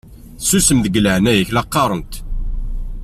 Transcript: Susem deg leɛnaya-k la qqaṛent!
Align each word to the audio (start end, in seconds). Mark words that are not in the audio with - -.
Susem 0.47 0.79
deg 0.81 0.99
leɛnaya-k 1.03 1.49
la 1.53 1.63
qqaṛent! 1.65 2.13